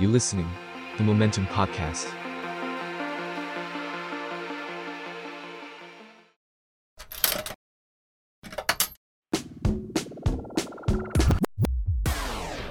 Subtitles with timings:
[0.00, 0.48] You listening,
[0.96, 2.10] the Momentum Podcast.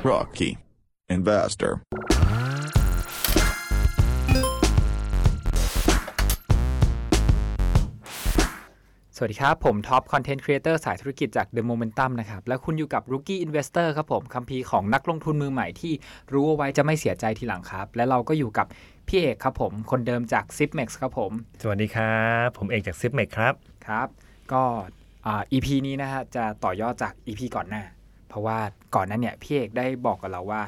[0.04, 0.58] Rookie
[1.08, 1.84] Investor.
[9.22, 15.94] สวัสดีครับ ผมท็อป content creator สายธุรกิจจาก The Momentum นะครับ และคุณอยู่กับ Rookie Investor ครับผมคัมภีร์ของนักลงทุนมือใหม่ที่
[16.34, 18.68] รู้เอาไว้จะไม่เสียใจทีหลังครับ และเราก็อยู่กับ
[19.08, 23.54] พี่เอกครับผม คนเดิมจาก z i p m e x ครับผม สวัสดีครับ ผมเอกจากซิปเมกครับ
[23.88, 24.08] ครับ
[24.54, 24.64] ก็
[25.26, 27.84] อ่า EP นี้นะฮะจะต่อยอดจาก EP ก่อนหน้า
[28.30, 28.58] เพราะว่า
[28.96, 30.62] ก่อนหนั้นเนี่ยพี่เอกได้บอกกับเราว่า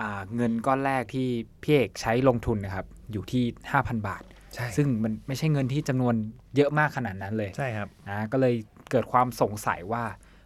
[0.00, 1.28] อ่าเงินก้อนแรกที่
[1.62, 3.44] พี่เอกใช้ลงทุนนะครับอยู่ที่
[3.76, 4.22] 5,000 บาท
[4.54, 6.14] ใช่ซึ่งมันไม่ใช่เงินที่จำนวน
[6.56, 8.54] เยอะมากขนาดนั้นเลยใช่ครับนะก็เลย
[8.90, 10.04] เกิดความสงสัยว่า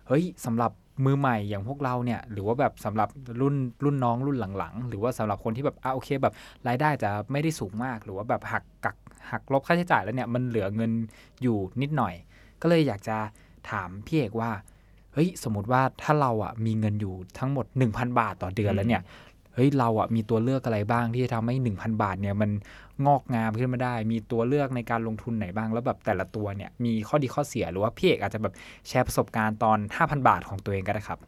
[0.08, 0.72] เฮ้ยสำหรับ
[1.04, 3.08] มือใหม่อย่างพวกเราเนี่ย หรือว่าแบบสำหรับ
[3.40, 3.54] รุ่น
[3.84, 6.34] รุ่นน้องรุ่นหลังๆ หรือว่าสำหรับคนที่แบบอะโอเคแบบ
[6.68, 8.96] รายได้จะไม่ได้สูงมาก หรือว่าแบบหักกัก
[9.30, 10.92] หักลบค่าใช้จ่ายแล้วเนี่ยมันเหลือเงิน
[11.42, 12.14] อยู่นิดหน่อย
[12.62, 13.16] ก็เลยอยากจะ
[13.70, 14.50] ถามพี่เอกว่า
[15.14, 19.02] เฮ้ยสมมติว่าถ้าเราอะมีเงินอยู่ทั้งหมด 1,000 บาทต่อเดือนแล้วเนี่ย
[19.54, 22.50] เฮ้ยเราอะมีตัวเลือกอะไรบ้างที่จะทำให้ 1,000 บาทเนี่ยมัน
[23.06, 28.54] งอกงามขึ้นมาได้ มีตัวเลือกในการลงทุนไหนบ้างแล้วแบบแต่ละตัวเนี่ยมีข้อดีข้อเสียหรือว่าพี่เอกอาจจะแบบ
[28.88, 31.18] แชร์ประสบการณ์ตอน 5,000 บาทของตัวเองก็ได้ครับ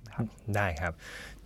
[0.55, 0.93] ได้ครับ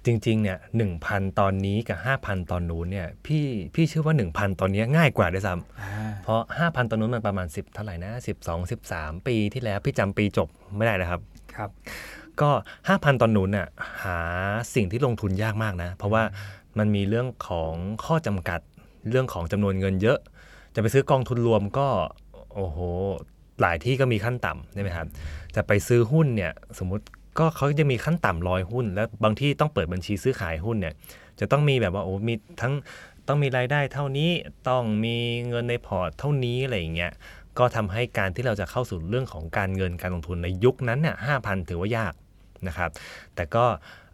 [0.07, 8.13] จริงๆเนี่ยหนึ่งพันตอนนี้กับ 5,000 ตอนนู้นเนี่ยพี่พี่เชื่อว่า 1,000 ตอนนี้ง่ายกว่าด้วยซ้ำเพราะ 5,000 ตอนนู้นมันประมาณ 10 เท่าไหร่นะ
[8.47, 11.21] 12 13 ปีที่แล้วพี่จำปีจบไม่ได้นะครับ
[11.55, 11.71] ครับ
[12.41, 12.51] ก็
[12.89, 13.69] 5,000 ตอนนู้นน่ะ
[14.03, 14.19] หา
[14.75, 16.23] สิ่งที่ลงทุนยากมากนะ เพราะว่า
[16.79, 17.73] มันมีเรื่องของ
[18.05, 18.61] ข้อจำกัด
[19.11, 20.19] เรื่องของจำนวนเงินเยอะ
[20.75, 21.89] จะไปซื้อกองทุนรวมก็
[22.55, 22.79] โอ้โห
[23.61, 25.07] หลายที่ก็มีขั้นต่ำใช่ไหมครับ
[25.57, 27.05] จะไปซื้อหุ้นเนี่ยสมมติ
[27.39, 30.95] ก็เขาจะมีขั้นต่ำร้อยหุ้น แล้วบางที่ต้องเปิดบัญชีซื้อขายหุ้นเนี่ย
[31.41, 32.73] จะต้องมีแบบว่าโอ้มีทั้ง
[33.29, 34.31] ต้องมีรายได้เท่านี้
[34.69, 35.17] ต้องมี
[35.49, 37.13] เงินในพอร์ตเท่านี้อะไรอย่างเงี้ย
[37.59, 42.15] ก็ทำให้การที่เราจะเข้าสู่เรื่องของการเงินการลงทุนในยุคนั้นเนี่ยห้าพันถือว่ายาก
[42.69, 42.91] นะครับ
[43.35, 43.65] แต่ก็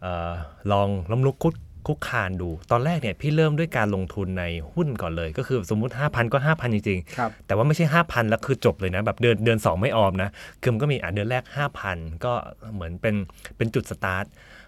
[0.05, 0.31] ออ
[0.71, 1.53] ลองล้มลุกคุก
[1.87, 4.43] คุกคานดู ตอนแรกเนี่ยพี่เริ่มด้วยการลงทุนใน
[4.73, 10.29] หุ้นก่อนเลย ก็คือสมมุติ 5,000 ก็ 5,000 จริงครับๆแต่ว่าไม่ใช่ 5,000 แล้วคือจบเลยนะ แบบเดือนเดือน 2 ไม่ออมนะ
[10.61, 11.43] คือมันก็มีอะเดือนแรก
[11.83, 12.33] 5,000 ก็
[12.73, 13.15] เหมือนเป็น
[13.57, 14.25] เป็นจุดสตาร์ท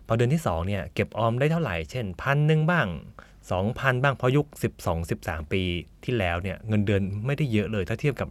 [0.07, 2.87] พอเดือนที่ 2 เนี่ยเก็บออมได้เท่าไหร่ เช่นพันหนึ่งบ้าง
[3.45, 4.45] 2,000 บ้าง เพราะยุค
[4.79, 5.61] 12 13 ปี
[6.03, 8.29] ที่แล้วเนี่ยเงินเดือนไม่ได้เยอะเลยถ้าเทียบกับ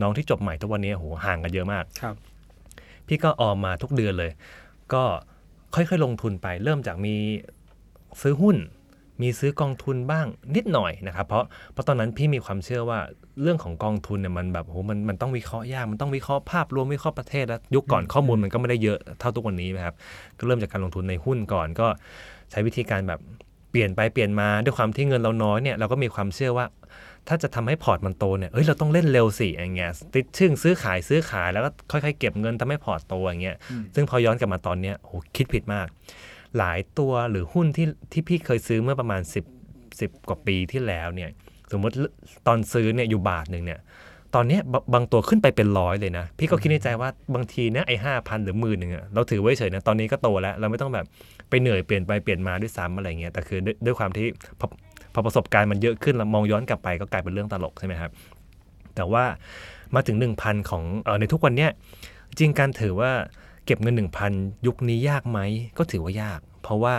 [0.00, 2.14] น้องที่จบใหม่ทุกวันนี้โหห่างกันเยอะมากครับ
[3.06, 4.30] พี่ก็ออมมาทุกเดือนเลย
[4.92, 5.02] ก็
[5.74, 7.14] ค่อยๆลงทุนไป เริ่มจากมี
[8.22, 8.56] ซื้อหุ้น
[9.22, 12.98] มีซื้อกองทุนบ้างนิดหน่อยนะครับ เพราะเพราะตอนนั้นพี่มีความเชื่อว่า
[13.42, 19.94] เรื่องของกองทุนเนี่ยมันแบบโหมันมันต้องวิเคราะห์ยากมันต้องวิเคราะห์ภาพรวมวิเคราะห์ประเทศแล้วยุคก่อนข้อมูลมันก็ไม่ได้เยอะเท่าทุกวันนี้นะครับ
[20.38, 21.86] ก็เริ่มจากการลงทุนในหุ้นก่อนก็
[22.50, 23.20] ใช้วิธีการแบบ
[23.70, 26.66] เปลี่ยนไปเปลี่ยนมาด้วยความที่เงินเราน้อยเนี่ยเราก็มีความเชื่อว่า
[27.28, 35.86] ถ้าจะทำให้พอร์ตมันโตเนี่ยเอ้ยเราต้องเล่นเร็วสิอย่างเงี้ยติ๊ดชึ่งซื้อขายซื้อขายแล้วก็ค่อยๆ เก็บเงินทำให้พอร์ตโตอย่างเงี้ยอืมซึ่งพอย้อนกลับมาตอนเนี้ยโหคิดผิดมาก
[36.58, 39.20] หลายตัวหรือหุ้นที่ที่พี่เคยซื้อเมื่อประมาณ
[39.70, 41.30] 10 10 กว่าปีที่แล้วเนี่ย
[41.72, 41.94] สมมติ
[42.46, 43.80] ตอนซื้อเนี่ยอยู่บาทหนึ่งเนี่ย
[44.34, 44.58] ตอนนี้
[44.94, 51.06] บางตัวขึ้นไปเป็นร้อยเลยนะ พี่ก็คิดในใจว่าบางทีเนี่ยไอ้ห้าพันหรือหมื่นหนึ่งอะเราถือไว้เฉยนะตอนนี้ก็โตแล้ว เราไม่ต้องแบบ
[51.48, 54.26] ไปเหนื่อยเปลี่ยนไปเปลี่ยนมาด้วยซ้ำอะไรเงี้ยแต่คือด้วยด้วยความที่
[54.60, 54.66] พอ
[55.14, 58.10] พอประสบการณ์มันเยอะขึ้นเรามองย้อนกลับไปก็กลายเป็นเรื่องตลกใช่ไหมครับ
[58.94, 59.24] แต่ว่า
[59.94, 61.70] มาถึง 1,000 ของเออในทุกวันเนี้ย
[62.38, 63.12] จริงการถือว่า
[63.66, 63.94] เก็บเงิน
[64.30, 65.38] 1,000 ยุคนี้ยากไหม
[65.78, 66.94] ก็ถือว่ายาก เพราะว่า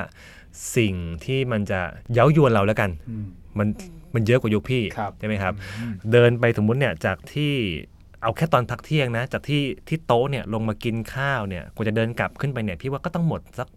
[0.78, 0.94] สิ่ง
[1.26, 1.80] ที่มันจะ
[2.14, 3.26] เย้ายวนเราแล้วกันอืม
[3.58, 3.68] มัน
[4.14, 7.54] มันเยอะกว่ายุคพี่ครับใช่ไหมครับอืมเดินไปสมมุติเนี่ยจากที่
[8.22, 13.68] เอาแค่ตอนพักเที่ยงนะ จากที่ที่โต๊ะเนี่ยลงมากินข้าวเนี่ยกว่าจะเดินกลับขึ้นไปเนี่ยพี่ว่าก็ต้องหมดสัก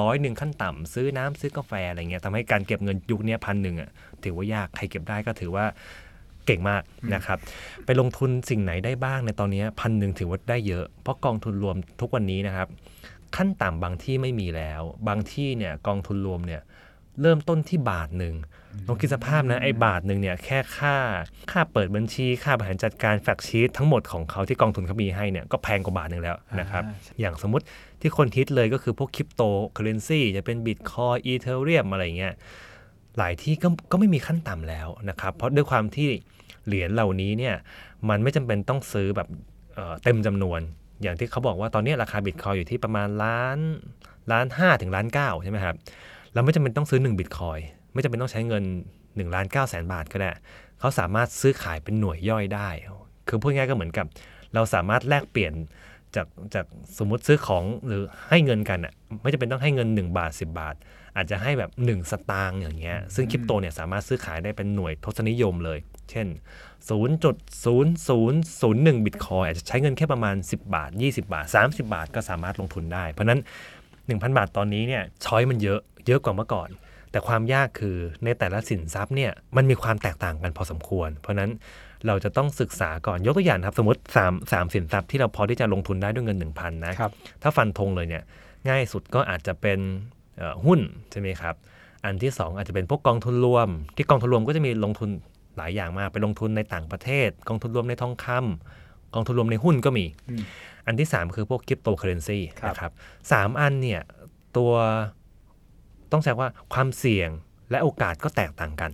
[0.00, 3.90] ร้อยหนึ่งขั้นต่ำซื้อน้ำซื้อกาแฟอะไรเงี้ยทำให้การเก็บเงินยุคเนี้พันหนึ่งอะ
[4.24, 5.64] ถือว่ายากใครเก็บได้ก็ถือว่า
[6.48, 6.82] เก่งมาก
[7.14, 7.38] นะครับ
[7.84, 12.68] ไปลงทุนสิ่งไหนได้บ้างในตอนนี้พันหนึ่งถือว่าได้เยอะ เพราะกองทุนรวมทุกวันนี้นะครับ
[13.36, 16.62] ขั้นต่ำบางที่ไม่มีแล้ว บางที่เนี่ยกองทุนรวมเนี่ย
[17.22, 18.34] เริ่มต้นที่บาทหนึ่ง
[18.86, 20.96] ลองคิดสภาพนะไอ้บาทหนึ่งเนี่ยแค่ค่า
[21.50, 27.64] ค่าเปิดบัญชี ค่าบริหารจัดการแฟกชีตทั้งหมดของเขาที่กองทุนเขามีให้เนี่ยก็แพงกว่าบาทหนึ่งแล้วนะครับอ่าอย่างสมมุติ
[28.00, 29.42] ที่คนฮิตเลยก็คือพวกคริปโต
[29.72, 32.34] currency จะเป็น Bitcoin Ethereum อะไรเงี้ย
[33.18, 36.10] หลายที่ก็ก็ไม่มีขั้นต่ำแล้วนะครับ เพราะด้วยความที่
[36.68, 37.54] เหรียญเหล่านี้เนี่ย
[38.08, 39.28] มันไม่จำเป็นต้องซื้อแบบ
[39.74, 40.60] เเต็มจำนวน
[41.02, 43.58] อย่างที่เขาบอกว่าตอนนี้ราคาบิตคอยอยู่ที่ประมาณล้าน
[44.32, 45.76] ล้านห้าถึงล้านเก้าใช่ไหมครับ
[46.34, 47.58] เราไม่จำเป็นต้องซื้อ1บิตคอย
[47.92, 48.64] ไม่จำเป็นต้องใช้เงิน
[49.00, 50.30] 1ล้าน9แสนบาทก็ได้
[50.78, 52.68] เขาสามารถซื้อขายเป็นหน่วยย่อยได้
[53.28, 54.06] คือพูดง่ายก็เหมือนกับ
[54.54, 55.52] เราสามารถแลกเปลี่ยน
[56.16, 56.66] จากจาก
[56.98, 58.92] สมมุติซื้อของหรือให้เงินกันอะ
[59.22, 60.74] ไม่จำเป็นต้องให้เงิน 1 บาท 10 บาท
[61.18, 65.78] อาจจะให้แบบ 1 สตางค์อย่างเงี้ย ซึ่งคริปโตเนี่ยสามารถซื้อขายได้เป็นหน่วยทศนิยมเลย
[66.10, 66.26] เช่น
[66.88, 73.40] 0.0001 บิตคอยอาจจะใช้เงินแค่ประมาณ 10 บาท 20 บาท 30 บาทก็สามารถลงทุนได้ เพราะฉะนั้น
[73.88, 76.68] 1,000 บาทตอนนี้เนี่ยช้อยมันเยอะเยอะกว่าเมื่อก่อน
[77.10, 81.50] แต่ความยากคือในแต่ละสินทรัพย์เนี่ยมันมีความแตกต่างกันพอสมควร เพราะฉะนั้น
[82.06, 87.12] เราจะต้องศึกษาก่อนยกตัวอย่างนะครับ สมมติ3 3สินทรัพย์ที่เราพอที่จะลงทุนได้ด้วยเงิน 1,000 นะครับ
[87.42, 88.22] ถ้าฟันธงเลยเนี่ย
[88.68, 90.04] ง่ายสุดก็อาจจะเป็นเอ่อ
[90.66, 90.80] หุ้น
[91.10, 91.54] ใช่ไหมครับ
[92.04, 95.10] อันที่ 2 อาจจะเป็นพวกกองทุนรวม ที่กองทุนรวมก็จะมีลงทุน
[95.56, 100.42] หลายอย่างมากไปลงทุนในต่างประเทศ กองทุนรวมในทองคำกองทุนรวมในหุ้นก็มีอืม
[100.86, 102.92] อันที่ 3 คือพวกคริปโตเคอเรนซีครับนะครับ
[103.32, 104.02] สามอันเนี่ย
[104.56, 104.72] ตัว
[106.12, 107.30] ต้องใช้ว่าความเสี่ยง
[107.70, 108.90] และโอกาสก็แตกต่างกัน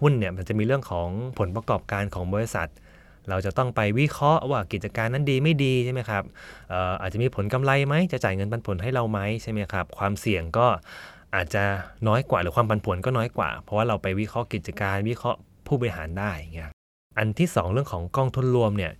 [0.00, 1.08] หุ้นเนี่ยมันจะมีเรื่องของ
[1.38, 2.68] ผลประกอบการของบริษัท
[3.30, 6.22] เราจะต้องไปวิเคราะห์ว่ากิจการนั้นดีไม่ดีใช่ไหมครับ
[6.68, 10.66] เอ่อาจจะมีผลกำไรไหมจะจ่ายเงินปันผลให้เราไหมใช่ไหมครับ ความเสี่ยงก็
[11.34, 11.64] อาจจะ
[12.08, 16.70] น้อยกว่าหรือความปันผลก็น้อยกว่า เพราะว่าเราไปวิเคราะห์กิจการวิเคราะห์ผู้บริหารได้อย่างเงี้ย
[17.18, 18.92] อันที่สองเรื่องของกองทุนรวมเนี่ย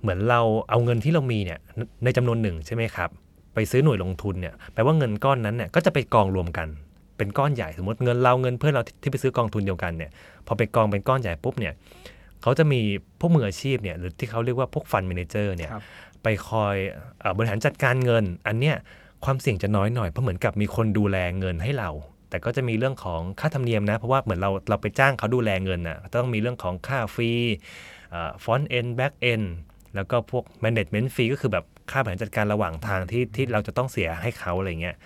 [0.00, 1.58] เหมือนเราเอาเงินที่เรามีเนี่ย
[2.04, 3.10] ในจำนวนหนึ่งใช่ไหมครับ
[3.54, 6.68] ไปซื้อหน่วยลงทุนเนี่ยแปลว่าเงินก้อนนั้นเนี่ยก็จะไปกองรวมกัน
[7.16, 10.10] เป็นก้อนใหญ่สมมติเงินเราเงินเพื่อนเราที่ไปซื้อกองทุนเดียวกันเนี่ย
[10.46, 11.72] พอไปกองเป็นก้อนใหญ่ปุ๊บเนี่ย
[12.42, 12.80] เขาจะมี
[13.20, 15.82] พวกมืออาชีพเนี่ยหรือที่เขาเรียกว่าพวกฟัน d ม a นเจอร์เนี่ยครับ
[16.22, 16.76] ไปคอย
[17.20, 18.76] เออบริหารจัดการเงิน อันเนี้ย
[19.24, 21.90] ความเสี่ยงจะน้อยหน่อยเพราะเหมือนกับมีคนดูแลเงินให้เรา
[22.30, 29.42] แต่ก็จะมีเรื่องของค่าธรรมเนียมนะ เพราะว่าเหมือนเราเราไปจ้างเขาดูแลเงินนะต้องมีเรื่องของค่า fee front-end back-end
[29.94, 34.96] แล้วก็พวก management ฟรีก็คือแบบค่าบริหารจัดการระหว่างทางที่ที่เราจะต้องเสียให้เขาอะไรเงี้ย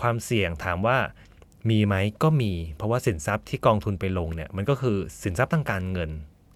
[0.00, 0.96] ความเสี่ยงถามว่า
[1.70, 6.10] มีไหมก็มี เพราะว่าสินทรัพย์ที่กองทุนไปลงเนี่ยมันก็คือสินทรัพย์ทางการเงิน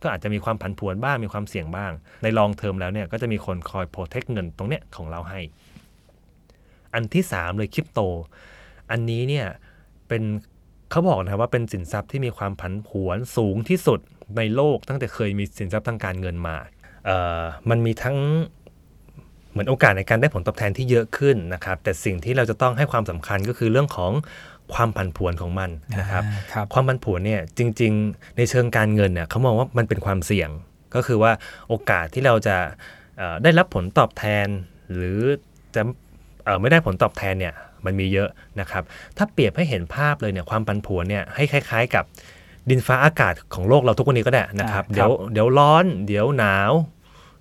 [0.05, 1.93] ก็อาจจะมีความผันผวนบ้างมีความเสี่ยงบ้าง
[2.23, 5.41] ในลองเทอมแล้วเนี่ยก็จะมีคนคอยโปรเทคเงินตรงเนี้ยของเราให้
[6.95, 8.01] อันที่ 3 เลยคริปโต
[8.91, 9.47] อันนี้เนี่ย
[10.09, 10.23] เป็น
[10.91, 14.01] เขาบอกนะครับว่าเป็นสินทรัพย์ที่มีความผันผวนสูงที่สุด
[14.37, 16.57] ในโลก ตั้งแต่เคยมีสินทรัพย์ทางการเงินมา
[17.05, 18.19] เอ่อมันมีทั้ง
[19.51, 24.13] เหมือนโอกาสในการได้ผลตอบแทนที่เยอะขึ้นนะครับ แต่สิ่งที่เราจะต้องให้ความสำคัญก็คือเรื่องของ
[24.75, 25.71] ความผันผวนของมัน
[26.01, 30.51] นะครับอ่าครับความผันผวนเนี่ยจริง ๆ ในเชิงการเงินเนี่ยเขามองว่ามันเป็นความเสี่ยง
[30.95, 31.33] ก็คือว่า
[31.69, 32.57] โอกาสที่เราจะ
[33.19, 34.47] เอ่อได้รับผลตอบแทน
[34.95, 35.19] หรือ
[35.75, 35.83] จะ
[36.45, 38.29] เอ่อไม่ได้ผลตอบแทนเนี่ยมันมีเยอะ
[38.61, 38.83] นะครับ
[39.17, 42.05] ถ้าเปรียบให้เห็นภาพเลยเนี่ยความผันผวนเนี่ยให้คล้าย ๆ กับ
[42.71, 46.73] ดินฟ้าอากาศของโลกเราทุกวันนี้ก็ได้นะครับอ่าครับเดี๋ยวเดี๋ยวร้อน เดี๋ยวหนาว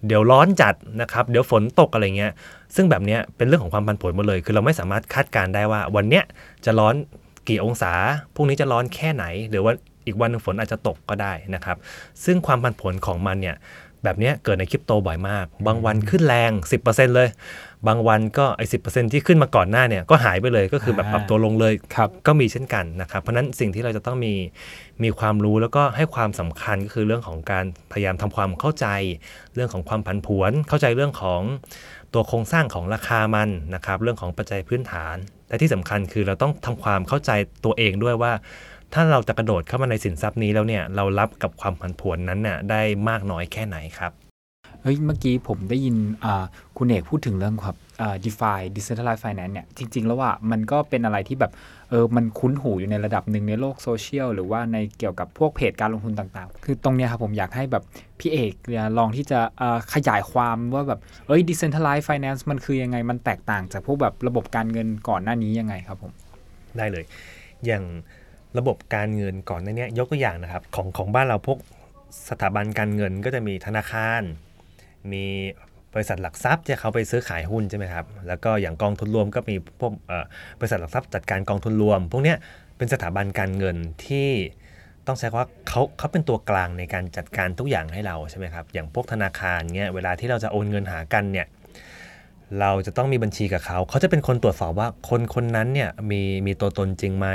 [0.07, 2.31] เดี๋ยวร้อนจัดนะครับ เดี๋ยวฝนตกอะไรเงี้ย
[2.75, 6.23] ซึ่งแบบเนี้ยเป็นเรื่องของความผันผวนหมดเลย คือเราไม่สามารถคาดการณ์ได้ว่า วันเนี้ย
[6.65, 6.95] จะร้อน
[7.47, 7.93] กี่องศา
[8.35, 9.73] พรุ่งนี้จะร้อนแค่ไหน หรือว่า
[10.05, 11.77] อีกวันหนึงฝนอาจจะตกก็ได้นะครับ
[12.25, 13.55] ซึ่งความผันผวนของมันเนี่ย
[14.03, 16.51] แบบเนี้ยเกิดในคริปโตบ่อยมาก บางวันขึ้นแรง
[16.83, 17.29] 10%เลย
[17.87, 18.77] บางวันก็ไอ้สิ
[19.13, 24.33] ที่ขึ้นมาก่อนหน้าเนี่ยก็หายไปเลยก็คือแบบปรับตัวลงเลยครับก็มีเช่นกันนะครับ เพราะฉะนั้นสิ่งที่เราจะต้องมี
[25.03, 28.87] มีความรู้แล้วก็ให้ความสำคัญก็คือเรื่องของการพยายามทำความเข้าใจ
[29.55, 31.41] เรื่องของความผันผวน เข้าใจเรื่องของ
[32.13, 35.15] ตัวโครงสร้างของราคามันนะครับ เรื่องของปัจจัยพื้นฐาน
[35.47, 37.31] แต่ที่สำคัญคือเราต้องทำความเข้าใจ
[37.65, 38.31] ตัวเองด้วยว่า
[38.93, 44.11] ถ้าเราจะกระโดดเข้ามาในสินทรัพย์นี้แล้วเนี่ยเรารับกับความผันผวนนั้นน่ะได้มากน้อยแค่ไหนครับ
[44.81, 45.95] เฮ้ยเมื่อกี้ผมได้ยิน
[46.77, 51.51] คุณเอกพูดถึงเรื่องครับอ่า DeFi Decentralized Finance เนี่ยจริง ๆ แล้วว่ามันก็เป็นอะไรที่แบบ
[51.93, 57.83] เออมันคุ้นหูอยู่ในระดับหนึ่งในโลกโซเชียลหรือว่าในเกี่ยวกับพวกเพจการลงทุนต่างๆ คือตรงเนี้ยครับผมอยากให้แบบ
[58.19, 58.53] พี่เอก
[58.97, 59.39] ลองที่จะ
[59.93, 66.11] ขยายความว่าแบบเอ้ย Decentralized Finance มันคือยังไงมันแตกต่างจากพวกแบบระบบการเงินก่อนหน้านี้ยังไงครับผม
[66.77, 67.05] ได้เลย
[67.65, 67.83] อย่าง
[68.57, 71.59] ระบบการเงินก่อนหน้านี้ยกตัวอย่างนะครับของของบ้านเราพวก
[72.29, 74.21] สถาบันการเงินก็จะมีธนาคาร
[75.11, 75.25] มี
[75.93, 79.93] บริษัทหลักทรัพย์ที่เขาไปซื้อขายหุ้นใช่ไหมครับ แล้วก็อย่างกองทุนรวมก็มีพวก
[80.59, 82.37] บริษัทหลักทรัพย์จัดการกองทุนรวม พวกเนี้ย
[82.77, 84.29] เป็นสถาบันการเงินที่
[85.07, 91.47] ต้องใช้ว่าเขาเขาเป็นตัวกลางในการจัดการทุกอย่างให้เราใช่ไหมครับ อย่างพวกธนาคารเงี้ยเวลาที่เราจะโอนเงินหากันเนี่ย
[92.59, 97.27] เราจะต้องมีบัญชีกับเขา เขาจะเป็นคนตรวจสอบว่าคนคนนั้นเนี่ยมีมีตัวตนจริงไหม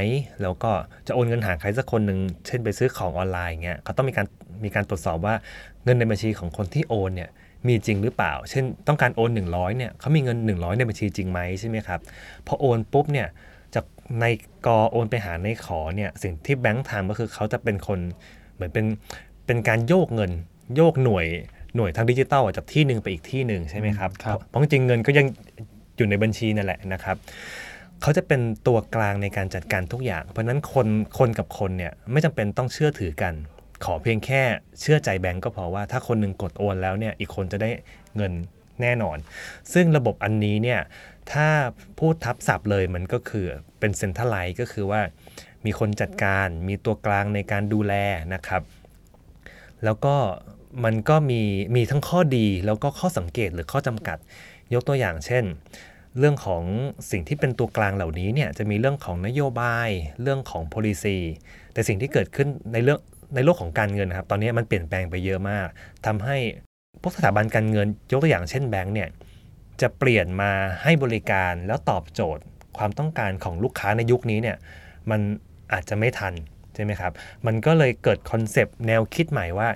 [0.42, 0.70] แล้วก็
[1.06, 4.26] จะโอนเงินหาใครสักคนหนึ่ง เช่นไปซื้อของออนไลน์เงี้ย เขาต้องมีการ
[4.64, 5.34] มีการตรวจสอบว่า
[5.84, 7.30] เงินในบัญชีของคนที่โอนเนี่ย
[7.66, 12.00] มีจริงหรือเปล่า เช่นต้องการโอน 100เนี่ยเขามีเงิน 100 ในบัญชีจริงไหมใช่ไหมครับ
[12.46, 13.28] พอโอนปุ๊บเนี่ย
[13.74, 13.84] จาก
[14.20, 14.24] ใน
[14.66, 17.98] กอโอนไปหาในขอเนี่ยสิ่งที่แบงค์ทำก็คือเขาจะเป็นคน
[18.54, 18.84] เหมือนเป็น
[19.46, 20.30] เป็นการโยกเงิน
[20.76, 21.26] โยกหน่วย
[21.76, 25.26] หน่วยทางดิจิตอลอะจากที่หนึ่งไปอีกที่หนึ่งใช่ไหมครับครับเพราะจริงๆเงินก็ยัง
[25.96, 27.16] อยู่ในบัญชีนั่นแหละนะครับ
[28.02, 30.86] เขาจะเป็นตัวกลางในการจัดการทุกอย่าง เพราะฉะนั้นคน
[31.18, 33.34] คนกับคนเนี่ยไม่จำเป็นต้องเชื่อถือกัน
[33.84, 34.42] ขอเพียงแค่
[34.80, 37.70] เชื่อใจแบงก์ก็พอว่าถ้าคนหนึ่งกดโอนแล้วเนี่ยอีกคนจะได้
[38.16, 38.32] เงิน
[38.82, 39.18] แน่นอน
[39.72, 40.80] ซึ่งระบบอันนี้เนี่ย
[41.32, 41.48] ถ้า
[41.98, 43.46] พูดทับศัพท์เลยมันก็คือ
[43.78, 45.00] เป็นเซ็นทรัลไลท์ก็คือว่า
[45.64, 47.94] มีคนจัดการมีตัวกลางในการดูแล
[48.34, 48.62] นะครับ
[49.84, 50.16] แล้วก็
[50.84, 51.42] มันก็มี
[51.76, 54.18] มีทั้งข้อดีแล้วก็ข้อสังเกตหรือข้อจำกัด
[54.74, 55.44] ยกตัวอย่างเช่น
[56.18, 56.62] เรื่องของ
[57.10, 59.88] สิ่งที่เป็นตัวกลางเหล่านี้เนี่ยจะมีเรื่องของนโยบาย
[60.22, 61.18] เรื่องของ policy
[61.72, 63.00] แต่สิ่งที่เกิดขึ้นในเรื่อง
[63.34, 65.66] ในโลกของการเงินนะครับ ตอนนี้มันเปลี่ยนแปลงไปเยอะมาก
[66.06, 66.36] ทำให้
[67.02, 69.08] พวกสถาบันการเงินยกตัวอย่างเช่นแบงก์เนี่ย
[69.80, 70.50] จะเปลี่ยนมา
[70.82, 72.42] ให้บริการแล้วตอบโจทย์
[72.78, 74.56] ความต้องการของลูกค้าในยุคนี้เนี่ย
[75.10, 75.20] มัน
[75.72, 76.34] อาจจะไม่ทัน
[76.74, 77.12] ใช่ไหมครับ
[77.46, 79.68] มันก็เลยเกิดคอนเซปต์แนวคิดใหม่ว่า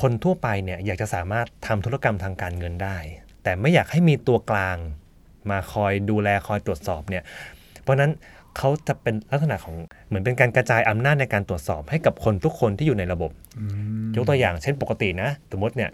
[0.00, 2.96] คนทั่วไปเนี่ยอยากจะสามารถทำธุรกรรมทางการเงินได้
[3.42, 4.76] แต่ไม่อยากให้มีตัวกลาง
[5.50, 7.24] มาคอยดูแลคอยตรวจสอบเนี่ย
[7.82, 8.10] เพราะนั้น
[8.58, 9.76] เขาจะเป็นลักษณะของ
[10.08, 13.30] เหมือนเป็นการกระจายอำนาจในการตรวจสอบให้กับคนทุกคนที่อยู่ในระบบ
[14.16, 15.90] ยกตัวอย่างเช่นปกตินะ สมมติเนี่ย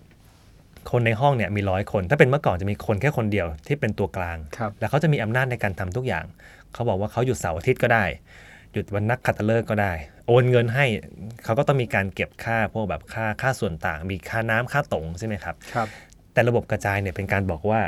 [0.91, 6.25] คนในห้องเนี่ยมีร้อยคน ถ้าเป็นเมื่อก่อนจะมีคนแค่คนเดียวที่เป็นตัวกลางครับแล้วเขาจะมีอำนาจในการทำทุกอย่าง
[6.73, 8.05] เขาบอกว่าเขาหยุดเสาร์อาทิตย์ก็ได้
[8.73, 9.93] หยุดวันนักขัตฤกษ์ก็ได้
[10.27, 10.87] โอนเงินให้
[11.45, 15.89] เขาก็ต้องมีการเก็บค่าพวกแบบค่าค่าส่วนต่าง มีค่าน้ำค่าตรงใช่ไหมครับครับ
[16.33, 17.81] แต่ระบบกระจายเนี่ยเป็นการบอกว่า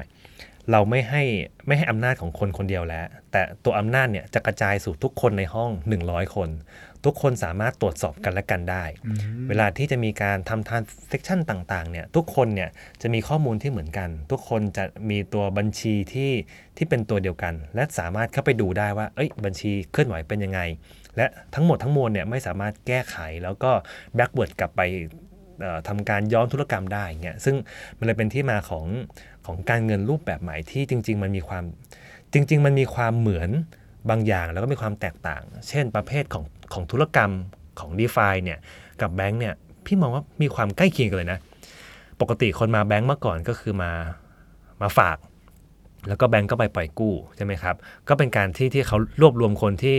[0.72, 1.22] เราไม่ให้
[1.66, 5.70] ไม่ให้อำนาจของคนคนเดียวแล้ว แต่ตัวอำนาจเนี่ยจะกระจายสู่ทุกคนในห้อง
[6.02, 6.50] 100 คน
[7.04, 8.84] ทุกคนสามารถตรวจสอบกันและกันได้
[9.48, 12.70] เวลาที่จะมีการทำทานเซ c ชันต่างๆเนี่ยทุกคนเนี่ย
[13.02, 16.32] จะมีข้อมูลที่เหมือนกัน ทุกคนจะมีตัวบัญชีที่
[16.76, 20.60] ที่เป็นตัวเดียวกัน และสามารถเข้าไปดูได้ว่าเอ้ยบัญชีเคลื่อนไหวเป็นยังไง
[21.16, 23.70] และทั้งหมดทั้งมวลเนี่ยไม่สามารถแก้ไขแล้วก็
[24.14, 25.25] backward กลับไปเอ่อ
[25.88, 27.56] ทำการย้อนธุรกรรมได้เงี้ยซึ่ง
[27.98, 28.86] มันเลยเป็นที่มาของ
[29.46, 31.64] ของการเงินรูปแบบใหม่ที่จริง ๆ มันมีความ
[32.32, 33.50] จริง ๆ มันมีความเหมือน
[34.10, 37.32] บางอย่างแล้วก็มีความแตกต่าง เช่นประเภทของของธุรกรรม
[37.80, 38.58] ของ d e f าเนี่ย
[39.00, 39.54] กับแบงก์เนี่ย
[39.86, 41.38] พี่มองว่ามีความใกล้เคียงกันเลยนะ
[42.20, 43.90] ปกติคนมาแบงก์เมื่อก่อนก็คือมา
[44.82, 45.18] มาฝาก
[46.08, 47.76] แล้วก็แบงก์ก็ไปปล่อยกู้ใช่ไหมครับ
[48.08, 49.98] ก็เป็นการที่ที่เขารวบรวมคนที่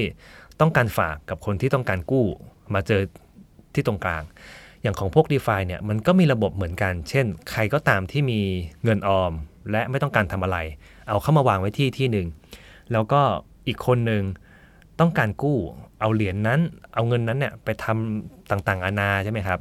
[0.61, 2.25] ต้องการฝากกับคนที่ต้องการกู้
[2.73, 3.01] มาเจอ
[3.73, 4.23] ที่ตรงกลาง
[4.81, 8.39] อย่างของพวก d e f าเนี่ยมันก็มีระบบเหมือนกัน เช่น ใครก็ตามที่มี
[8.83, 9.31] เงินออม
[9.71, 10.57] และไม่ต้องการทำอะไร
[11.07, 12.27] เอาเข้ามาวางไว้ที่ที่หนึ่ง
[12.91, 13.21] แล้วก็
[13.67, 14.23] อีกคนหนึ่ง
[14.99, 15.57] ต้องการกู้
[16.01, 16.59] เอาเหรียญนั้น
[16.93, 19.59] เอาเงินนั้นเนี่ยไปทำต่างๆอานาใช่ไหมครับ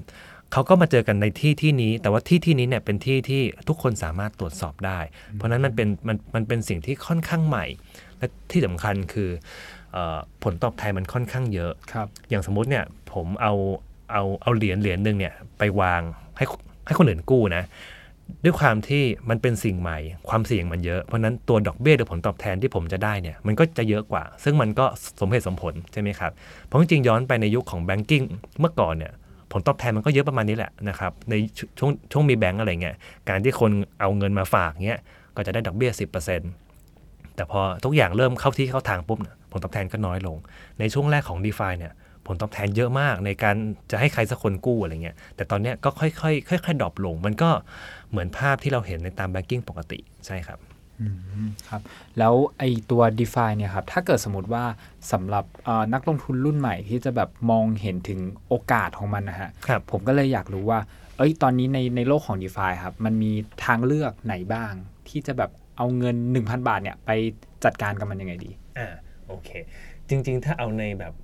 [0.53, 4.99] เขาก็มาเจอกันในที่ที่นี้ แต่ว่าที่ที่นี้เนี่ยเป็นที่ที่ทุกคนสามารถตรวจสอบได้
[5.35, 7.65] เพราะฉะนั้นมันเป็นมันมันเป็นสิ่งที่ค่อนข้างใหม่
[8.19, 9.31] และที่สำคัญคือ
[9.93, 13.55] เออผลตอบแทนมันค่อนข้างเยอะครับอย่างสมมุติเนี่ยผมเอา
[14.11, 16.01] เอาเอาเหรียญเหรียญหนึ่งเนี่ยไปวาง
[16.37, 16.45] ให้
[16.87, 17.65] ให้คนอื่นกู้นะ
[18.45, 19.99] ด้วยความที่มันเป็นสิ่งใหม่
[20.29, 24.85] ความเสี่ยงมันเยอะ เพราะนั้นตัวดอกเบี้ยหรือผลตอบแทนที่ผมจะได้เนี่ยมันก็จะเยอะกว่า ซึ่งมันก็
[25.21, 26.33] สมเหตุสมผลใช่ไหมครับ
[26.65, 28.23] เพราะจริงย้อนไปในยุคของแบงกิ้ง
[28.61, 29.13] เมื่อก่อนเนี่ย
[29.53, 32.97] ผลตอบแทนมันก็เยอะประมาณนี้แหละนะครับในชช่วงช่วงมีแบงก์อะไรเงี้ย
[33.29, 33.71] การที่คน
[34.01, 35.01] เอาเงินมาฝากเงี้ย
[35.37, 35.91] ก็จะได้ดอกเบี้ย
[36.63, 39.19] 10%แต่พอทุกอย่างเริ่มเข้าที่เข้าทางปุ๊บ
[39.51, 40.37] ผลตอบแทนก็น้อยลง
[40.79, 41.93] ในช่วงแรกของ d e f าเนี่ย
[42.27, 43.57] ผลตอบแทนเยอะมากในการ
[43.91, 47.51] จะให้ใครสักคนกู้อะไรเงี้ย แต่ตอนเนี้ยก็ค่อยๆค่อยๆ drop ลง มันก็
[48.11, 50.59] เหมือนภาพที่เราเห็นในตาม banking ปกติใช่ครับ
[51.69, 51.81] ครับ
[52.19, 54.65] แล้วไอตัว d e f าเนี่ยครับ ถ้าเกิดสมมติว่า
[55.13, 55.45] สำหรับ
[55.95, 60.81] นักลงทุนรุ่นใหม่ที่จะแบบมองเห็นถึงโอกาสของมันนะฮะครับผมก็เลยอยากรู้ว่า
[61.17, 63.33] เอ้ย ตอนนี้ในในโลกของ d e f าครับ มันมี
[63.65, 64.73] ทางเลือกไหนบ้าง
[65.09, 67.11] ที่จะแบบเอาเงิน 1,000 บาทเนี่ย ไป
[67.65, 68.89] จัดการกับมันยังไงดี อ่า
[69.29, 69.51] โอเค
[70.09, 71.15] จริง ๆ ถ้าเอาในแบบ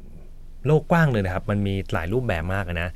[0.66, 2.90] โลกกว้างเลยนะครับ มันมีหลายรูปแบบมากนะ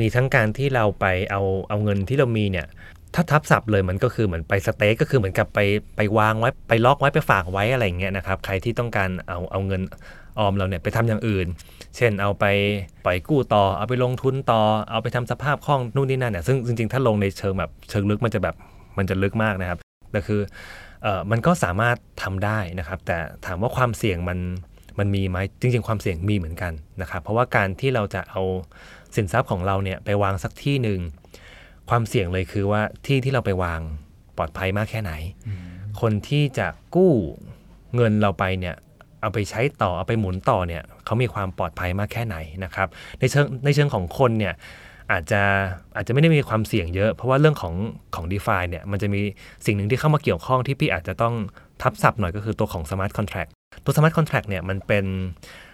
[0.00, 2.66] มีทั้งการที่เราไปเอาเอาเงินที่เรามีเนี่ย
[3.14, 5.60] ถ้าทับศัพท์เลยมันก็คือเหมือนไปสเต็กก็คือเหมือนกับไป
[5.96, 9.82] ไปวางไว้ไปล็อกไว้ไปฝากไว้อะไรเงี้ยนะครับ ใครที่ต้องการเอาเอาเงิน
[10.38, 11.46] ออมเราเนี่ยไปทำอย่างอื่น
[11.96, 12.44] เช่นเอาไป
[13.04, 14.60] ปล่อยกู้ต่อ เอาไปลงทุนต่อ
[14.90, 18.54] เอาไปทำสภาพคล่องนู่นนี่นั่นเนี่ย ซึ่งจริงๆ ถ้าลงในเชิงแบบเชิงลึกมันจะแบบ
[18.98, 19.78] มันจะลึกมากนะครับ
[20.12, 20.40] แต่คือ
[21.02, 24.38] เออมันก็สามารถทำได้นะครับ แต่ถามว่าความเสี่ยงมัน
[24.98, 28.42] มันมีไหมจริง ๆ ความเสี่ยงมีเหมือนกันนะครับเพราะว่าการที่เราจะเอา
[29.16, 31.00] สินทรัพย์ของเราเนี่ยไปวางสักที่หนึ่ง
[31.90, 33.80] ความเสี่ยงเลยคือว่าที่ที่เราไปวาง
[34.36, 35.12] ปลอดภัยมากแค่ไหน
[36.00, 37.12] คนที่จะกู้
[37.94, 38.76] เงินเราไปเนี่ย
[39.20, 44.54] เอาไปใช้ต่อเอาไปหมุนต่อเนี่ยเขามีความปลอดภัยมากแค่ไหนนะครับในเชิงในเชิงของคนเนี่ย
[45.12, 45.42] อาจจะ
[45.96, 47.74] อาจจะไม่ได้มีความเสี่ยงเยอะ เพราะว่าเรื่องของ
[48.14, 49.20] ของ d e f าเนี่ยมันจะมี
[49.66, 51.34] สิ่งหนึ่งที่เข้ามาเกี่ยวข้องที่พี่อาจจะต้อง
[51.82, 53.50] ทับศัพท์หน่อยก็คือตัวของ smart contract
[53.84, 55.04] ตัว smart contract เนี่ยมันเป็น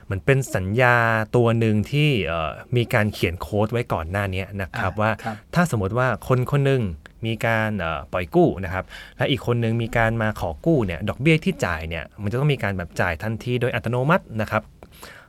[0.05, 0.97] เหมือนเป็นสัญญา
[1.37, 6.83] ตัวหนึ่งที่เอ่อมีการเขียนโค้ดไว้ก่อนหน้านี้นะครับอ่าว่าครับถ้าสมมติว่าคนคนหนึ่ง
[7.27, 8.85] มีการเอ่อปล่อยกู้นะครับ
[9.17, 14.63] และอีกคนหนึ่งมีการมาขอกู้เนี่ยดอกเบี้ยที่จ่ายเนี่ยมันจะต้องมีการแบบจ่ายทันทีโดยอัตโนมัตินะครับ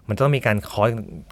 [0.08, 0.90] มันจะต้องมีการคอย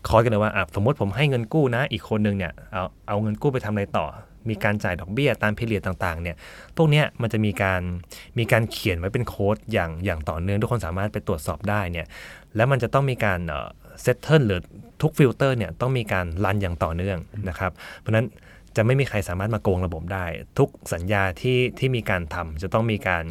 [0.10, 4.06] คอยกันเลยว่าอะสมมติผมให้เงินกู้นะ อีกคนหนึ่งเนี่ยเอาเอาเงินกู้ไปทำอะไรต่อ
[4.50, 6.36] มีการจ่ายดอกเบี้ยตาม period ต่างๆเนี่ย
[6.76, 7.82] พวกเนี้ยมันจะมีการ
[8.38, 12.08] มีการเขียนไว้เป็นโค้ดอย่างอย่างต่อเนื่องทุกคนสามารถไปตรวจสอบได้เนี่ย
[12.56, 13.40] แล้วมันจะต้องมีการ
[14.02, 14.62] settle หรือ
[15.02, 17.18] ทุกฟิลเตอร์เนี่ยต้องมีการ run อย่างต่อเนื่อง
[17.50, 18.26] นะครับ เพราะนั้น
[18.76, 20.26] จะไม่มีใครสามารถมาโกงระบบได้
[20.58, 23.26] ทุกสัญญาที่ที่มีการทำจะต้องมีการ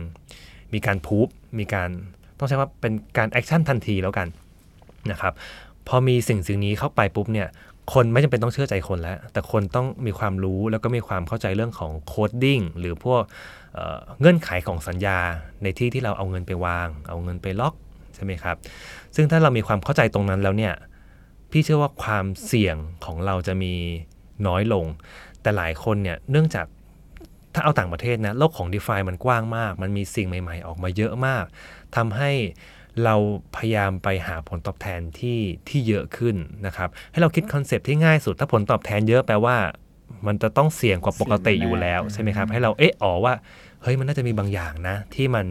[0.75, 1.27] มีการพูฟ
[1.59, 1.91] มีการ
[2.39, 4.29] ต้องใช้ว่าเป็นการ action ทันทีแล้วกัน
[5.11, 5.35] นะครับ
[5.89, 7.49] พอมีสิ่งสิ่งนี้เข้าไปปุ๊บเนี่ย
[7.93, 13.23] คนไม่จำเป็นต้องเชื่อใจคนแล้ว แต่คนต้องมีความรู้แล้วก็มีความเข้าใจเรื่องของ coding หรือพวก
[13.75, 15.19] เเงื่อนไขของสัญญา
[15.63, 17.75] ในที่ที่เราเอาเงินไปวาง เอาเงินไปล็อก
[18.15, 18.57] ใช่ไหมครับ
[19.17, 20.75] ซึ่งถ้าเรามีความเข้าใจตรงนั้นแล้วเนี่ย
[21.51, 23.75] พี่เชื่อว่าความเสี่ยงของเราจะมี
[24.47, 24.85] น้อยลง
[25.43, 26.67] แต่หลายคนเนี่ยเนื่องจาก
[27.55, 31.45] ถ้าเอาต่างประเทศนะโลกของ d e f ามันกว้างมาก มันมีสิ่งใหม่ ๆ ออกมาเยอะมาก
[31.97, 32.31] ทำให้
[33.05, 33.15] เรา
[33.57, 36.37] พยายามไปหาผลตอบแทนที่ที่เยอะขึ้น
[36.67, 39.57] นะครับ ให้เราคิดคอนเซปต์ที่ง่ายสุด ถ้าผลตอบแทนเยอะแปลว่า
[40.27, 43.35] มันจะต้องเสี่ยงกว่าปกติอยู่แล้วใช่ไหมครับ ให้เราเอ๊ะอ๋อว่า
[43.83, 45.47] เฮ้ยมันน่าจะมีบางอย่างนะ ที่มัน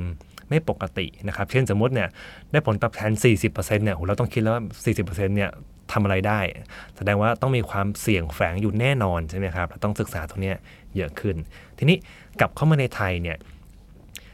[0.49, 2.09] ไม่ปกตินะครับ เช่นสมมติเนี่ย
[2.51, 3.11] ได้ผลตอบแทน
[3.47, 4.63] 40%เนี่ยโหเราต้องคิดแล้วว่า
[4.95, 5.51] 40%เนี่ย
[5.91, 6.39] ทำอะไรได้
[6.97, 10.57] แสดงว่าต้องมีความเสี่ยงแฝงอยู่แน่นอนใช่ไหมครับเราต้องศึกษาตรงเนี้ย
[10.95, 11.35] เยอะขึ้น
[11.77, 11.97] ทีนี้
[12.39, 13.37] กลับเข้ามาในไทยเนี่ย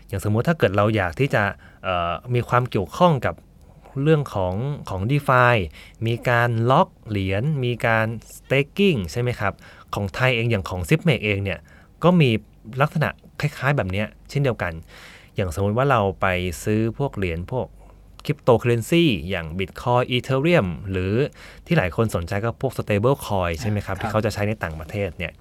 [0.08, 1.71] อย่างสมมุติถ้าเกิดเราอยากที่จะเอ่อ
[2.34, 3.36] มีความเกี่ยวข้องกับ
[4.02, 4.56] เรื่องของ
[4.90, 5.46] ของ d e f า
[6.08, 9.54] มีการล็อกเหรียญ มีการ staking ใช่ไหมครับ
[9.94, 11.60] ของไทยเองอย่างของ z i p m a k เองเนี่ย
[12.04, 12.30] ก็มี
[12.82, 13.10] ลักษณะ
[13.42, 14.74] คล้ายๆแบบเนี้ยเช่นเดียวกัน
[15.36, 16.28] อย่างสมมติว่าเราไป
[16.64, 17.68] ซื้อพวกเหรียญพวก
[18.26, 21.14] คริปโตเคอเรนซีอย่าง Bitcoin Ethereum หรือ
[21.66, 25.34] ที่หลายคนสนใจก็พวก stable coin ใช่ไหมครับ ที่เขาจะใช้ในต่างประเทศเนี่ย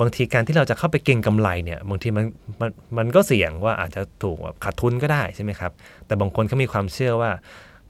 [0.00, 2.24] บางทีการที่เราจะเข้าไปเก็งกำไรเนี่ยบางทีมัน
[2.60, 5.72] มันมันก็เสี่ยงว่าอาจจะถูกแบบขาดทุนก็ได้ใช่ไหมครับ
[6.06, 7.30] แต่บางคนเขามีความเชื่อว่า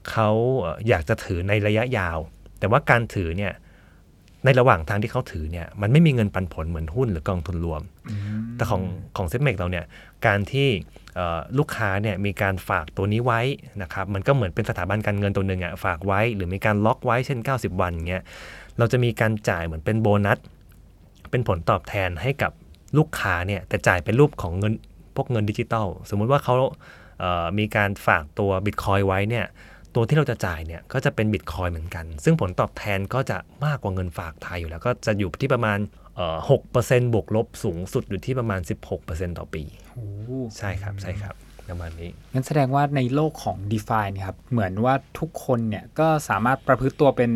[0.09, 2.17] เขาเอ่ออยากจะถือในระยะยาว
[2.59, 3.53] แต่ว่าการถือเนี่ย
[4.45, 7.81] ในระหว่างทางที่เขาถือเนี่ยมันไม่มีเงินปันผลเหมือนหุ้นหรือกองทุนรวม
[8.55, 8.81] แต่ของ
[9.17, 9.85] ของ Zipmex เราเนี่ย
[10.25, 10.67] การที่
[11.15, 13.41] เอ่อลูกค้าเนี่ยมีการฝากตัวนี้ไว้
[13.81, 18.23] นะครับมันก็เหมือนเป็นสถาบันการเงินตัวหนึ่งอะฝากไว้ หรือมีการล็อกไว้เช่น 90 วันเงี้ย
[18.77, 20.39] เราจะมีการจ่ายเหมือนเป็นโบนัส
[21.31, 22.51] เป็นผลตอบแทนให้กับ
[22.97, 24.73] ลูกค้าเนี่ยแต่จ่ายเป็นรูปของเงิน
[25.15, 26.55] พวกเงินดิจิตอลสมมุติว่าเขา
[27.19, 29.45] เอ่อมีการฝากตัวบิตคอยไว้เนี่ย
[29.95, 35.79] ตัวที่เราจะจ่ายเนี่ยก็จะเป็นบิตคอยเหมือนกัน ซึ่งผลตอบแทนก็จะมากกว่าเงินฝากไทยอยู่แล้ว ก็จะอยู่ที่ประมาณ
[36.49, 38.61] หกเปอร์เซ็นต์บวกลบสูงสุดอยู่ที่ประมาณ
[38.99, 39.63] 16%ต่อปี
[39.93, 40.05] โอ้
[40.57, 41.35] ใช่ครับใช่ครับ
[41.69, 47.31] ประมาณนี้งั้นแสดงว่าในโลกของ d e f าเนี่ยครับเหมือนว่าทุกคนเนี่ยก็สามารถประพฤติตัวเป็น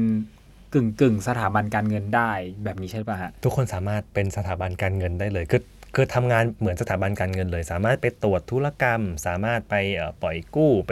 [0.73, 2.31] กึ่งกึ่งๆสถาบันการเงินได้
[2.63, 5.61] แบบนี้ใช่ป่ะฮะทุกคนสามารถเป็นสถาบันการเงินได้เลยคือ
[5.95, 10.91] คือทำงานเหมือนสถาบันการเงินเลย สามารถไปตรวจธุรกรรม สามารถไปเอ่อปล่อยกู้ไป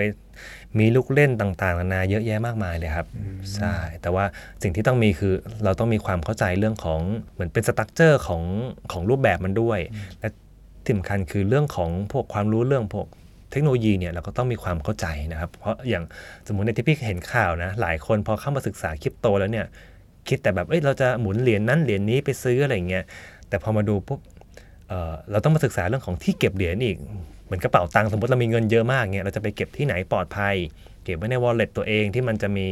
[0.79, 3.07] มีลูกเล่นต่างๆนานาเยอะแยะมากมายเลยครับ
[3.55, 4.25] ใช่แต่ว่า
[4.61, 7.01] สิ่งที่ต้องมีคือเราต้องมีความเข้าใจเรื่องของ
[7.33, 8.43] เหมือนเป็นสตั๊กเจอร์ของ
[8.91, 9.79] ของรูปแบบมันด้วย
[10.19, 10.27] และ
[10.83, 13.07] ที่สำคัญคือเรื่องของพวกความรู้เรื่องพวก
[13.51, 16.03] เทคโนโลยีเนี่ยเราก็ต้องมีความเข้าใจนะครับ เพราะอย่าง
[16.47, 19.65] สมมติในที่พี่เห็นข่าวนะ หลายคนพอเข้ามาศึกษาคริปโตแล้วเนี่ย
[20.27, 23.03] คิดแต่แบบเอ้ยเราจะหมุนเหรียญนั้นเหรียญนี้ไปซื้ออะไรเงี้ย
[23.49, 24.19] แต่พอมาดูปุ๊บ
[24.89, 26.97] เเราต้องมาศึกษาเรื่องของที่เก็บเหรียญอีก
[27.45, 30.55] เหมือนกระเป๋าตังค์สมมติเรามีเงินเยอะมากเงี้ยเราจะไปเก็บที่ไหนปลอดภัย
[31.03, 32.67] เก็บไว้ใน wallet ตัวเองที่มันจะมี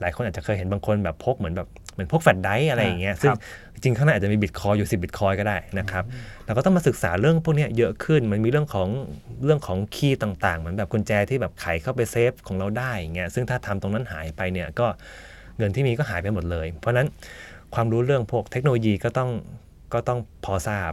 [0.00, 3.40] หลายคนอาจจะเคยเห็นบางคนแบบพกเหมือนแบบ เหมือนพกแฟลชไดรฟ์อะไรอย่างเงี้ยอ่าซึ่งครับ
[3.72, 6.04] จริงๆข้างในอาจจะมีบิตคอยน์อยู่ 10บิตคอยน์ก็ได้นะครับ
[6.46, 8.88] เราก็ต้องมาศึกษาเรื่องพวกเนี้ยเยอะขึ้น มันมีเรื่องของ
[9.44, 14.86] เรื่องของ key ต่างๆ เหมือนแบบกุญแจที่แบบไขเข้าไปเซฟของเราได้อย่างเงี้ยซึ่งถ้าทำตรงนั้นหายไปเนี่ยก็
[15.58, 17.08] เงินที่มีก็หายไปหมดเลย เพราะฉะนั้น
[17.74, 19.30] ความรู้เรื่องพวกเทคโนโลยีก็ต้อง
[19.94, 20.92] ก็ต้องพอทราบ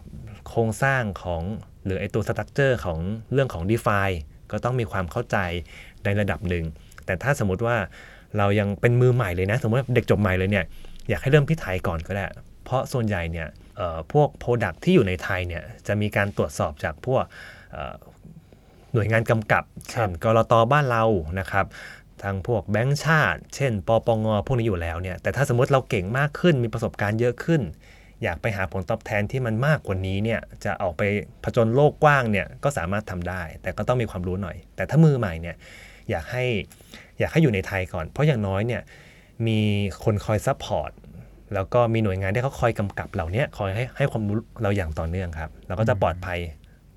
[0.50, 1.42] โครงสร้างของ
[1.86, 3.00] หรือไอตัวสตั๊กเจอร์ของ
[3.34, 4.02] เรื่องของ d e f า
[4.52, 5.38] ก็ต้องมีความเข้าใจ
[6.04, 6.66] ในระดับหนึ่ง
[7.06, 7.76] แต่ถ้าสมมุติว่า
[8.38, 10.66] เรายังเป็นมือใหม่เลยนะ สมมติว่าเด็กจบใหม่เลยเนี่ย
[11.10, 12.26] อยากให้เริ่มที่ไทยก่อนก็ได้
[12.66, 17.24] เพราะส่วนใหญ่เนี่ยเอ่อพวก Product ที่อยู่ในไทยเนี่ยจะมีการตรวจสอบจากพวก
[17.72, 17.96] เอ่อ
[18.94, 21.04] หน่วยงานกำกับ เช่นกรตบ้านเรา
[21.40, 21.66] นะครับ
[22.24, 27.62] ทางพวกแบงก์ชาติ เช่น ปปง พวกนี้อยู่แล้วเนี่ย แต่ถ้าสมมติเราเก่งมากขึ้น มีประสบการณ์เยอะขึ้น
[28.24, 31.04] อยากไปหาผลตอบแทนที่มันมากกว่านี้เนี่ย จะออกไป
[31.44, 35.56] ผจญโลกกว้างเนี่ย ก็สามารถทำได้ แต่ก็ต้องมีความรู้หน่อย แต่ถ้ามือใหม่เนี่ย
[36.10, 36.46] อยากให้
[37.20, 38.82] อยากให้อยู่ในไทยก่อน เพราะอย่างน้อยเนี่ย
[39.48, 39.60] มี
[40.04, 40.92] คนคอย support
[41.54, 46.40] แล้วก็มีหน่วยงานที่เขาคอยกำกับเราเนี่ยคอยให้ให้ความรู้เราอย่างต่อเนื่องครับเราก็จะปลอดภัย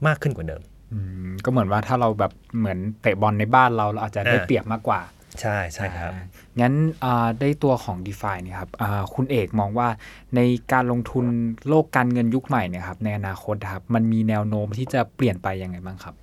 [0.06, 0.98] มากขึ้นกว่าเดิมอื
[1.28, 5.00] มก็เหมือนว่าถ้าเราแบบเหมือนเตะบอลในบ้านเราเราอาจจะได้อ่าเปรียบมากกว่า
[5.40, 6.24] ใช่ใช่ครับอ่า
[6.60, 6.74] งั้น
[7.04, 9.88] อ่าได้ตัวของ d e f าเนี่ยครับอ่าคุณเอกมองว่า
[10.36, 10.40] ใน
[10.72, 11.24] การลงทุน
[11.68, 16.14] โลกการเงินยุคใหม่เนี่ยครับในอนาคตครับมันมีแนวโน้มที่จะเปลี่ยนไปยังไงบ้างครับ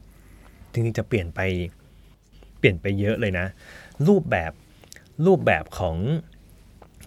[0.71, 1.39] จริงๆจะเปลี่ยนไป
[2.59, 3.45] เปลี่ยนไปเยอะเลยนะ
[4.07, 4.51] รูปแบบ
[5.25, 5.97] รูปแบบของ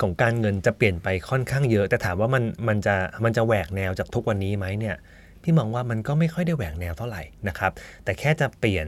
[0.01, 2.95] ของการเงินจะเปลี่ยนไปค่อนข้างเยอะ แต่ถามว่ามันมันจะ
[3.25, 4.97] มันจะแหวกแนวจากทุกวันนี้ไหมเนี่ย
[5.43, 7.73] พี่มองว่ามันก็ไม่ค่อยได้แหวกแนวเท่าไหร่นะครับ
[8.05, 8.87] แต่แค่จะเปลี่ยน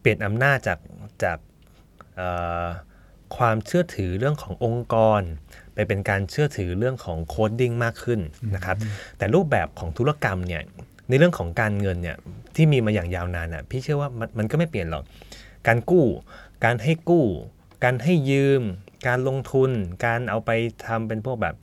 [0.00, 0.78] เปลี่ยนอำนาจจาก
[1.22, 1.38] จาก
[2.16, 2.28] เอ่
[2.64, 2.66] อ
[3.36, 5.22] ความเชื่อถือเรื่องขององค์กร
[5.74, 8.20] ไปเป็นการเชื่อถือเรื่องของ coding มากขึ้น
[8.54, 8.76] นะครับ
[9.18, 10.62] แต่รูปแบบของธุรกรรมเนี่ย
[11.08, 12.16] ในเรื่องของการเงินเนี่ย
[12.56, 15.04] ที่มีมาอย่างยาวนานอะพี่เชื่อว่ามันมันก็ไม่เปลี่ยนหรอก
[15.66, 16.06] การกู้
[16.64, 17.24] การให้กู้
[17.84, 18.62] การให้ยืม
[19.06, 19.70] การลงทุน
[20.06, 20.50] การเอาไป
[20.86, 21.54] ทำเป็นพวกแบบ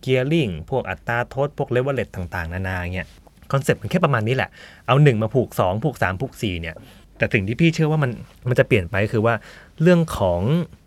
[0.00, 3.08] gearing พวกอัตราทด พวกเลเวลเลตต่างๆ นานาเงี้ย
[3.52, 4.50] concept มันแค่ประมาณนี้แหละ
[4.86, 6.76] เอา 1 มาผูก 2 ผูก 3 ผูก 4 เนี่ย
[7.18, 8.10] แต่สิ่งที่พี่เชื่อว่ามัน
[8.48, 9.34] มันจะเปลี่ยนไปคือว่า
[9.82, 10.40] เรื่องของ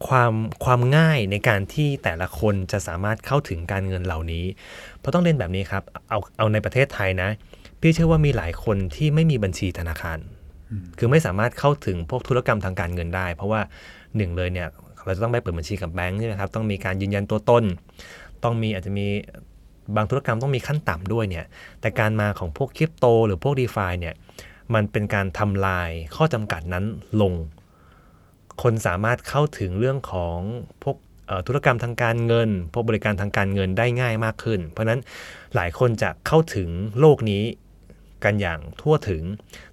[0.08, 0.34] ความ
[0.65, 4.45] ความง่ายในการที่แต่ละคนจะสามารถเข้าถึงการเงินเหล่านี้
[5.00, 7.30] เพราะต้องเรียนแบบนี้ครับ เอาเอาในประเทศไทยนะ
[7.82, 10.19] พี่เชื่อว่ามีหลายคนที่ไม่มีบัญชีธนาคาร
[10.98, 13.62] คือไม่สามารถเข้าถึงพวกธุรกรรมทางการเงินได้ เพราะว่า
[14.17, 14.67] หนึ่งเลยเนี่ย
[15.06, 17.63] เราจะต้องไปเปิดบัญชีกับแบงค์ใช่ไหมครับต้องมีการยืนยันตัวตน
[18.43, 19.08] ต้องมีอาจจะมี
[19.95, 21.45] บางธุรกรรมต้องมีขั้นต่ำด้วยเนี่ย
[21.82, 24.15] แต่การมาของพวกคริปโต หรือพวก d e f าเนี่ย
[24.73, 26.86] มันเป็นการทำลายข้อจำกัดนั้น
[27.21, 27.34] ลง
[28.63, 30.39] คนสามารถเข้าถึงเรื่องของ
[30.84, 30.97] พวก
[31.47, 34.99] ธุรกรรมทางการเงิน พวกบริการทางการเงินได้ง่ายมากขึ้น เพราะนั้น
[35.56, 37.43] หลายคนจะเข้าถึงโลกนี้
[38.23, 39.23] กันอย่างทั่วถึง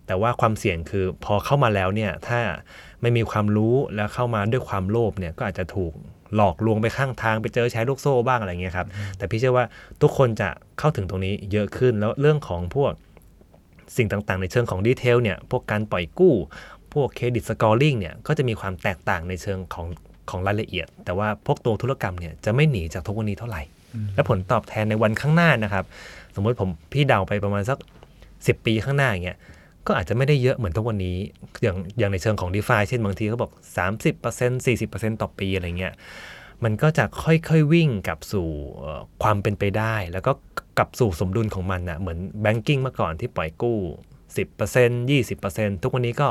[0.06, 2.40] แต่ว่าความเสี่ยงคือพอเข้ามาแล้วเนี่ยถ้า
[3.02, 5.92] ไม่มีความรู้แล้วเข้ามาด้วยความโลภเนี่ยก็อาจจะถูก
[6.36, 8.86] หลอกลวงไปข้างทางไปเจอแชร์ลูกโซ่บ้างอะไรเงี้ยครับ
[9.18, 9.64] แต่พี่เชื่อว่า
[10.02, 12.92] ทุกคนจะเข้าถึงตรงนี้เยอะขึ้นแล้วเรื่องของพวก
[13.96, 16.34] สิ่งต่างๆ ในเชิงของ detail เนี่ยพวกการปล่อยกู้
[16.94, 19.86] พวก credit scoring เนี่ยก็จะมีความแตกต่างในเชิงของ
[20.30, 23.62] ของรายละเอียด แต่ว่าพวกตัวธุรกรรมเนี่ยจะไม่หนีจากทุกวันนี้เท่าไหร่
[24.14, 25.84] และผลตอบแทนในวันข้างหน้านะครับ
[26.34, 27.78] สมมติผมพี่เดาไปประมาณสัก
[28.22, 29.38] 10 ปีข้างหน้าอย่างเงี้ย
[29.86, 31.16] ก็อาจจะไม่ได้เยอะเหมือนทุกวันนี้
[31.62, 33.52] อย่างอย่างในเชิงของ d e f าเช่นบางทีเขาบอก
[34.08, 35.94] 30% 40%ต่อปีอะไรเงี้ย
[36.64, 40.32] มันก็จะค่อยๆวิ่งกลับสู่เอ่อความเป็นไปได้ แล้วก็
[40.78, 43.78] กลับสู่สมดุลของมันนะเหมือนแบงกิ้งเมื่อก่อนที่ปล่อยกู้
[44.36, 46.28] 10% 20%ทุกวันนี้ก็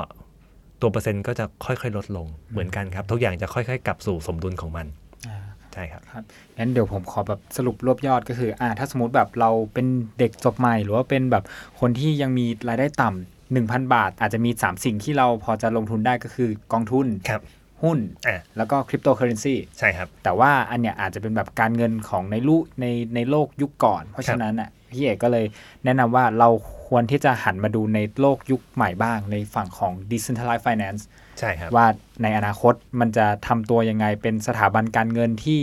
[0.82, 4.88] ตัวเปอร์เซ็นต์ก็จะค่อยๆ ลดลงเหมือนกันครับ ทุกอย่างจะค่อยๆ กลับสู่สมดุลของมัน
[5.28, 5.38] อ่า
[5.74, 6.24] ใช่ครับครับ
[6.58, 9.86] งั้นเดี๋ยวผมขอแบบสรุปรวบยอดก็คืออ่าถ้าสมมติแบบเราเป็น
[10.20, 11.44] เด็กจบใหม่ หรือว่าเป็นแบบ
[11.80, 17.42] คนที่ยังมีรายได้ต่ำ 1,000 บาท อาจจะมี 3 สิ่งที่เราพอจะลงทุนได้ก็คือกองทุนครับ
[17.84, 22.86] หุ้นอะแล้วก็คริปโตเคอเรนซีใช่ครับ แต่ว่าอันเนี้ยอาจจะเป็นแบบการเงินของในลูกใน
[23.16, 25.46] ในโลกยุคก่อน เพราะฉะนั้นอะพี่เอกก็เลย
[25.86, 26.50] แนะนำว่าเรา
[26.88, 31.02] ควรที่จะหันมาดูในโลกยุคใหม่บ้าง ในฝั่งของ decentralized finance
[31.40, 31.86] ใช่ครับ ว่า
[32.24, 35.62] ในอนาคตมันจะทำตัวยังไงเป็นสถาบันการเงินที่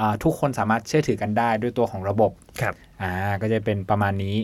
[0.00, 4.36] อ่าทุกคนสามารถเชื่อถือกันได้ด้วยตัวของระบบ ครับ อ่า ก็จะเป็นประมาณนี้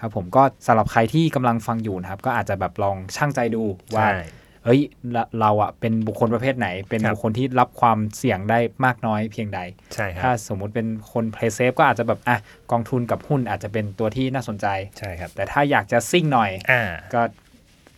[0.00, 3.62] ครับผมก็สำหรับใครที่กำลังฟังอยู่นะครับ ก็อาจจะแบบลองชั่งใจดู
[3.94, 4.18] ว่าใช่
[4.64, 4.80] เฮ้ย
[5.12, 9.60] เราเราอะเป็นบุคคลประเภทไหน เป็นครับบุคคลที่รับความเสี่ยงได้มากน้อยเพียงใด
[9.94, 12.38] ใช่ครับถ้ารับสมมุติเป็นคน play safe ก็อาจจะแบบอะ
[12.70, 14.66] กองทุนกับหุ้นอาจจะเป็นตัวที่น่าสนใจ
[14.98, 16.82] ใช่ครับ แต่ถ้าอยากจะซิ่งหน่อยอ่า
[17.14, 17.22] ก็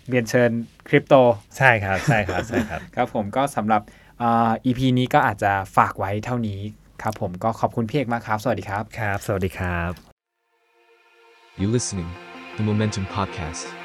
[0.08, 0.50] เรียนเชิญ
[0.88, 1.14] คริปโต
[1.58, 3.82] ใช่ครับใช่ครับใช่ครับครับผมก็สำหรับ
[4.22, 6.60] อ่า EP นี้ก็อาจจะฝากไว้เท่านี้
[7.02, 10.05] ครับผมก็ขอบคุณพี่เอกมากครับ สวัสดีครับครับ สวัสดีครับ
[11.58, 12.06] You listening,
[12.58, 13.75] the Momentum Podcast.